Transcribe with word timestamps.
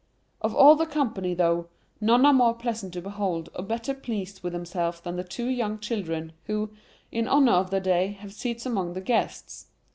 Of 0.41 0.55
all 0.55 0.73
the 0.75 0.87
company 0.87 1.35
though, 1.35 1.67
none 1.99 2.25
are 2.25 2.33
more 2.33 2.55
pleasant 2.55 2.93
to 2.93 3.03
behold 3.03 3.49
or 3.53 3.63
better 3.63 3.93
pleased 3.93 4.41
with 4.41 4.51
themselves 4.51 4.99
than 4.99 5.23
two 5.27 5.45
young 5.45 5.77
children, 5.77 6.33
who, 6.45 6.71
in 7.11 7.27
honour 7.27 7.51
of 7.53 7.69
the 7.69 7.79
day, 7.81 8.13
have 8.13 8.33
seats 8.33 8.65
among 8.65 8.93
the 8.93 9.01
guests. 9.01 9.67